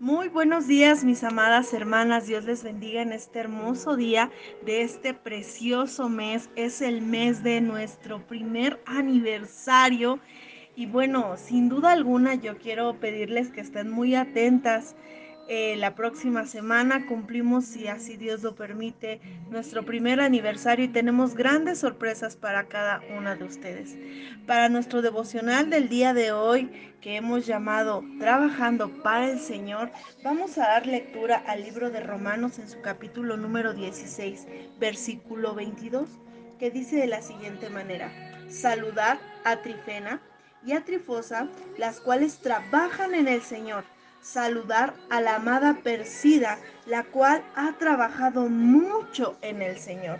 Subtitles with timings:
[0.00, 2.26] Muy buenos días, mis amadas hermanas.
[2.26, 4.30] Dios les bendiga en este hermoso día
[4.64, 6.48] de este precioso mes.
[6.56, 10.18] Es el mes de nuestro primer aniversario.
[10.74, 14.96] Y bueno, sin duda alguna yo quiero pedirles que estén muy atentas
[15.52, 19.20] eh, la próxima semana cumplimos, si así Dios lo permite,
[19.50, 23.96] nuestro primer aniversario y tenemos grandes sorpresas para cada una de ustedes.
[24.46, 26.70] Para nuestro devocional del día de hoy,
[27.00, 29.90] que hemos llamado Trabajando para el Señor,
[30.22, 34.46] vamos a dar lectura al libro de Romanos en su capítulo número 16,
[34.78, 36.08] versículo 22,
[36.60, 38.12] que dice de la siguiente manera,
[38.48, 40.22] saludar a Trifena
[40.64, 43.82] y a Trifosa, las cuales trabajan en el Señor
[44.22, 50.18] saludar a la amada Persida, la cual ha trabajado mucho en el Señor.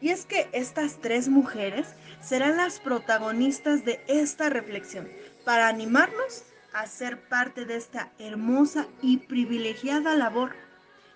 [0.00, 1.88] Y es que estas tres mujeres
[2.20, 5.08] serán las protagonistas de esta reflexión
[5.44, 10.54] para animarnos a ser parte de esta hermosa y privilegiada labor.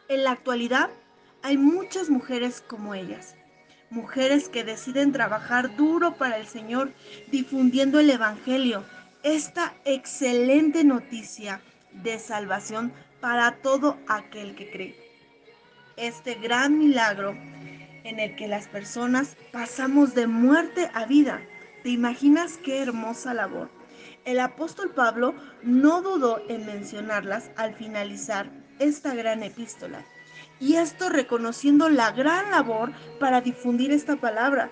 [0.09, 0.91] En la actualidad
[1.43, 3.37] hay muchas mujeres como ellas,
[3.91, 6.91] mujeres que deciden trabajar duro para el Señor
[7.31, 8.85] difundiendo el Evangelio,
[9.23, 11.61] esta excelente noticia
[11.95, 14.97] de salvación para todo aquel que cree.
[15.97, 17.37] Este gran milagro
[18.05, 21.41] en el que las personas pasamos de muerte a vida.
[21.83, 23.71] ¿Te imaginas qué hermosa labor?
[24.25, 30.05] El apóstol Pablo no dudó en mencionarlas al finalizar esta gran epístola.
[30.61, 34.71] Y esto reconociendo la gran labor para difundir esta palabra,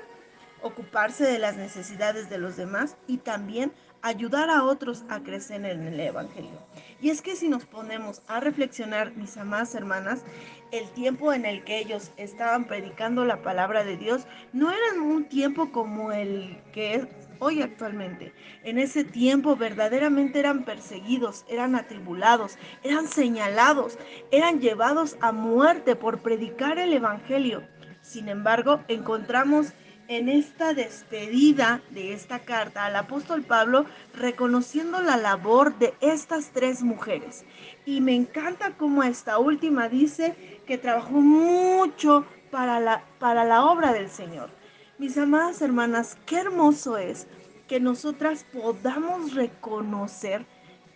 [0.62, 5.86] ocuparse de las necesidades de los demás y también ayudar a otros a crecer en
[5.86, 6.58] el Evangelio.
[7.00, 10.24] Y es que si nos ponemos a reflexionar, mis amadas hermanas,
[10.72, 15.24] el tiempo en el que ellos estaban predicando la palabra de Dios no era un
[15.24, 17.06] tiempo como el que es
[17.40, 18.32] hoy actualmente.
[18.62, 23.98] En ese tiempo verdaderamente eran perseguidos, eran atribulados, eran señalados,
[24.30, 27.62] eran llevados a muerte por predicar el Evangelio.
[28.02, 29.72] Sin embargo, encontramos
[30.10, 36.82] en esta despedida de esta carta al apóstol Pablo reconociendo la labor de estas tres
[36.82, 37.44] mujeres.
[37.86, 40.34] Y me encanta cómo esta última dice
[40.66, 44.50] que trabajó mucho para la, para la obra del Señor.
[44.98, 47.28] Mis amadas hermanas, qué hermoso es
[47.68, 50.44] que nosotras podamos reconocer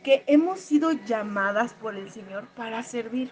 [0.03, 3.31] que hemos sido llamadas por el Señor para servir.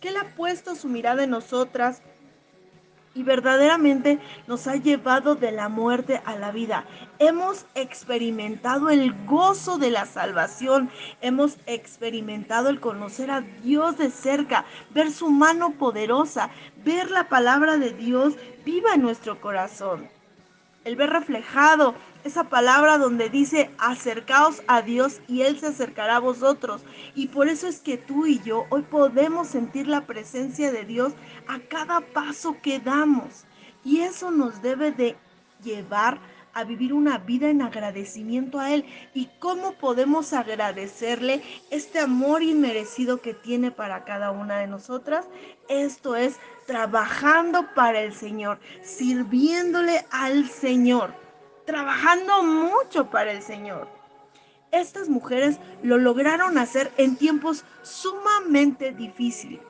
[0.00, 2.02] Que Él ha puesto su mirada en nosotras
[3.14, 6.84] y verdaderamente nos ha llevado de la muerte a la vida.
[7.18, 10.90] Hemos experimentado el gozo de la salvación,
[11.20, 16.50] hemos experimentado el conocer a Dios de cerca, ver su mano poderosa,
[16.84, 18.34] ver la palabra de Dios
[18.64, 20.08] viva en nuestro corazón
[20.84, 21.94] el ver reflejado
[22.24, 26.82] esa palabra donde dice acercaos a Dios y Él se acercará a vosotros.
[27.14, 31.12] Y por eso es que tú y yo hoy podemos sentir la presencia de Dios
[31.48, 33.44] a cada paso que damos.
[33.84, 35.16] Y eso nos debe de
[35.62, 36.20] llevar
[36.54, 38.84] a vivir una vida en agradecimiento a Él.
[39.14, 45.26] ¿Y cómo podemos agradecerle este amor inmerecido que tiene para cada una de nosotras?
[45.68, 51.14] Esto es trabajando para el Señor, sirviéndole al Señor,
[51.66, 53.88] trabajando mucho para el Señor.
[54.70, 59.60] Estas mujeres lo lograron hacer en tiempos sumamente difíciles,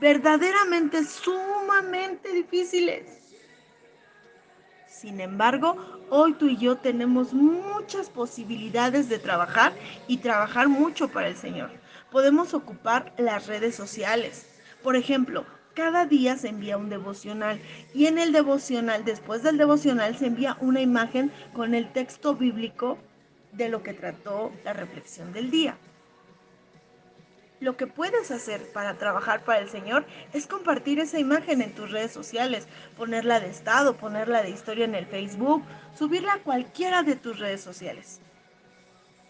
[0.00, 3.25] verdaderamente sumamente difíciles.
[4.96, 5.76] Sin embargo,
[6.08, 9.74] hoy tú y yo tenemos muchas posibilidades de trabajar
[10.08, 11.68] y trabajar mucho para el Señor.
[12.10, 14.46] Podemos ocupar las redes sociales.
[14.82, 17.60] Por ejemplo, cada día se envía un devocional
[17.92, 22.96] y en el devocional, después del devocional, se envía una imagen con el texto bíblico
[23.52, 25.76] de lo que trató la reflexión del día.
[27.58, 31.90] Lo que puedes hacer para trabajar para el Señor es compartir esa imagen en tus
[31.90, 32.68] redes sociales,
[32.98, 37.62] ponerla de estado, ponerla de historia en el Facebook, subirla a cualquiera de tus redes
[37.62, 38.20] sociales.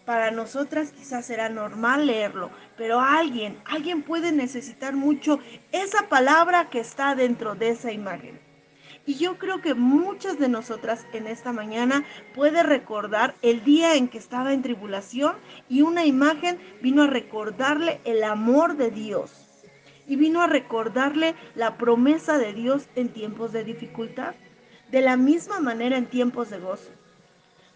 [0.05, 5.39] Para nosotras quizás será normal leerlo, pero alguien, alguien puede necesitar mucho
[5.71, 8.46] esa palabra que está dentro de esa imagen.
[9.07, 12.03] Y yo creo que muchas de nosotras en esta mañana
[12.35, 15.37] puede recordar el día en que estaba en tribulación
[15.69, 19.31] y una imagen vino a recordarle el amor de Dios.
[20.07, 24.35] Y vino a recordarle la promesa de Dios en tiempos de dificultad.
[24.91, 26.91] De la misma manera en tiempos de gozo.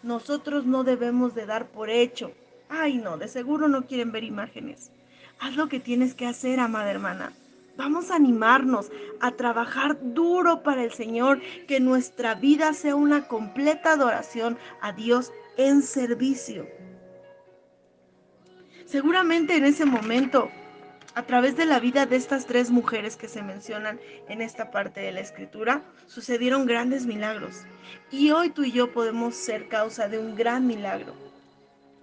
[0.03, 2.33] Nosotros no debemos de dar por hecho.
[2.67, 4.91] Ay, no, de seguro no quieren ver imágenes.
[5.39, 7.31] Haz lo que tienes que hacer, amada hermana.
[7.83, 8.91] Vamos a animarnos
[9.21, 15.33] a trabajar duro para el Señor, que nuestra vida sea una completa adoración a Dios
[15.57, 16.67] en servicio.
[18.85, 20.51] Seguramente en ese momento
[21.15, 23.99] A través de la vida de estas tres mujeres que se mencionan
[24.29, 27.63] en esta parte de la escritura, sucedieron grandes milagros.
[28.11, 31.30] Y hoy tú y yo podemos ser causa de un gran milagro.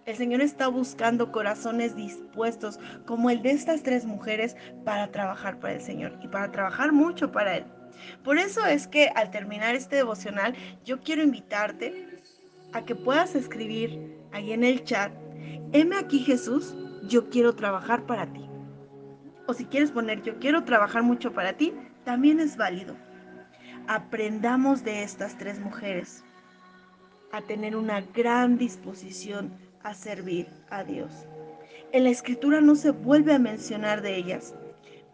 [0.09, 5.75] El Señor está buscando corazones dispuestos como el de estas tres mujeres para trabajar para
[5.75, 7.67] el Señor y para trabajar mucho para Él.
[8.25, 12.23] Por eso es que al terminar este devocional yo quiero invitarte
[12.73, 15.13] a que puedas escribir ahí en el chat,
[15.75, 16.75] heme aquí Jesús,
[17.07, 18.49] yo quiero trabajar para ti.
[19.47, 21.75] O si quieres poner yo quiero trabajar mucho para ti,
[22.05, 22.97] también es válido.
[23.89, 26.25] Aprendamos de estas tres mujeres
[27.31, 31.11] a tener una gran disposición a servir a Dios.
[31.93, 34.55] En la escritura no se vuelve a mencionar de ellas,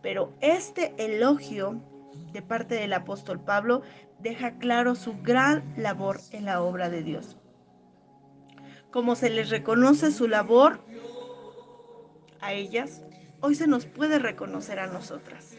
[0.03, 1.81] pero este elogio
[2.33, 3.83] de parte del apóstol Pablo
[4.19, 7.37] deja claro su gran labor en la obra de Dios.
[8.91, 10.81] Como se les reconoce su labor
[12.41, 13.03] a ellas,
[13.41, 15.55] hoy se nos puede reconocer a nosotras.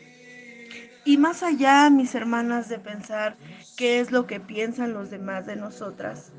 [1.06, 3.38] Y más allá, mis hermanas, de pensar
[3.78, 6.32] qué es lo que piensan los demás de nosotras,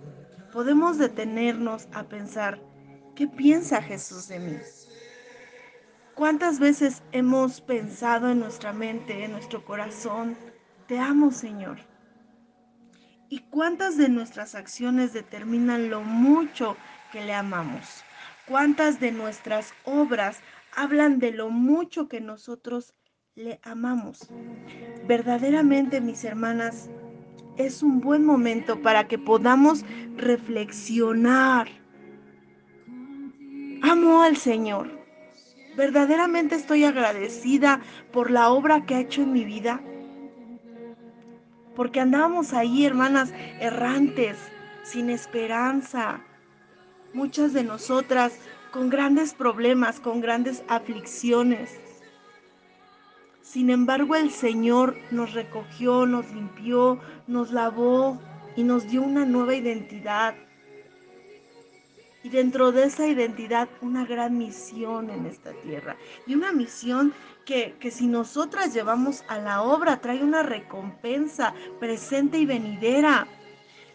[0.56, 2.58] podemos detenernos a pensar,
[3.14, 4.56] ¿qué piensa Jesús de mí?
[6.14, 10.34] ¿Cuántas veces hemos pensado en nuestra mente, en nuestro corazón,
[10.86, 11.76] te amo Señor?
[13.28, 16.78] ¿Y cuántas de nuestras acciones determinan lo mucho
[17.12, 18.02] que le amamos?
[18.48, 20.38] ¿Cuántas de nuestras obras
[20.74, 22.94] hablan de lo mucho que nosotros
[23.34, 24.30] le amamos?
[25.06, 26.88] Verdaderamente, mis hermanas,
[27.56, 29.84] es un buen momento para que podamos
[30.16, 31.68] reflexionar.
[33.82, 34.96] Amo al Señor
[35.76, 39.80] ¿Verdaderamente estoy agradecida por la obra que ha hecho en mi vida?
[41.74, 44.38] Porque andábamos ahí, hermanas, errantes,
[44.82, 46.22] sin esperanza.
[47.12, 48.38] Muchas de nosotras
[48.72, 51.78] con grandes problemas, con grandes aflicciones.
[53.46, 56.98] Sin embargo, el Señor nos recogió, nos limpió,
[57.28, 58.20] nos lavó
[58.56, 60.34] y nos dio una nueva identidad
[62.24, 65.96] y dentro de esa identidad una gran misión en esta tierra.
[66.26, 67.14] Y una misión
[67.44, 73.28] que, que, si nosotras llevamos a la obra trae una recompensa presente y venidera.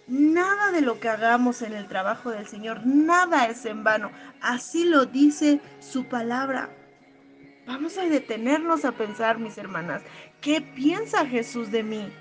[0.08, 4.12] Nada de lo que hagamos en el trabajo del Señor, nada es en vano.
[4.40, 6.70] Así lo dice su palabra.
[7.66, 10.02] Vamos a detenernos a pensar, mis hermanas,
[10.42, 12.12] ¿qué piensa Jesús de mí?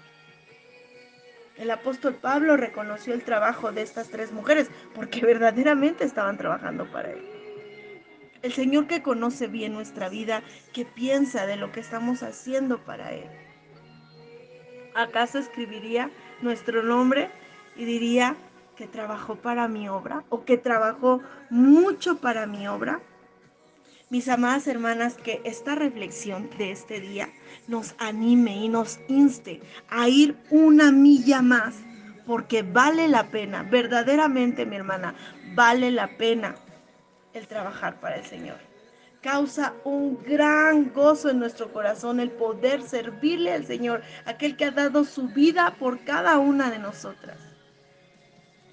[1.56, 7.10] El apóstol Pablo reconoció el trabajo de estas tres mujeres porque verdaderamente estaban trabajando para
[7.10, 7.31] él.
[8.42, 10.42] El Señor que conoce bien nuestra vida,
[10.72, 13.28] que piensa de lo que estamos haciendo para Él.
[14.94, 16.10] ¿Acaso escribiría
[16.40, 17.31] nuestro nombre
[17.76, 18.37] y diría
[18.76, 21.20] que trabajó para mi obra o que trabajó
[21.50, 23.00] mucho para mi obra?
[24.10, 27.28] Mis amadas hermanas, que esta reflexión de este día
[27.68, 31.76] nos anime y nos inste a ir una milla más,
[32.26, 35.14] porque vale la pena, verdaderamente mi hermana,
[35.54, 36.56] vale la pena
[37.34, 38.58] el trabajar para el Señor.
[39.20, 44.72] Causa un gran gozo en nuestro corazón el poder servirle al Señor, aquel que ha
[44.72, 47.38] dado su vida por cada una de nosotras.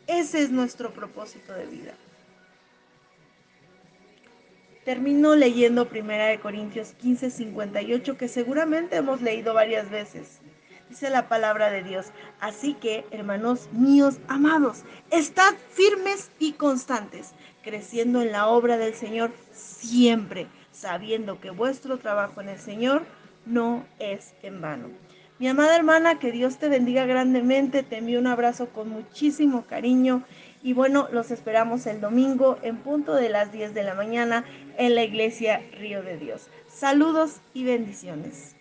[0.08, 1.94] Ese es nuestro propósito de vida.
[4.88, 10.40] Termino leyendo 1 Corintios 15, 58, que seguramente hemos leído varias veces.
[10.88, 12.06] Dice la palabra de Dios.
[12.40, 17.34] Así que, hermanos míos amados, estad firmes y constantes,
[17.64, 23.04] creciendo en la obra del Señor siempre, sabiendo que vuestro trabajo en el Señor
[23.46, 24.88] no es en vano.
[25.38, 30.24] Mi amada hermana, que Dios te bendiga grandemente, te envío un abrazo con muchísimo cariño
[30.64, 34.44] y bueno, los esperamos el domingo en punto de las 10 de la mañana
[34.78, 36.48] en la iglesia Río de Dios.
[36.68, 38.56] Saludos y bendiciones.